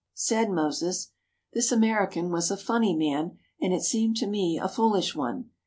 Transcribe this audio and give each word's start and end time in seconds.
Said 0.15 0.49
Moses: 0.49 1.11
"This 1.53 1.71
American 1.71 2.31
was 2.31 2.49
a 2.49 2.57
funny 2.57 2.95
man, 2.95 3.37
and 3.61 3.71
it 3.71 3.83
seemed 3.83 4.15
to 4.17 4.25
me 4.25 4.57
a 4.57 4.67
foolish 4.67 5.15
one. 5.15 5.51